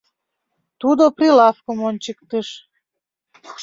[0.79, 2.47] Тудо прилавкым ончыктыш.